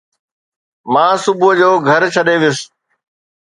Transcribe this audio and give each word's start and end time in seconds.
مان 0.93 1.13
صبح 1.23 1.49
جو 1.59 1.71
گهر 1.87 2.01
ڇڏي 2.13 2.35
ويس 2.41 2.59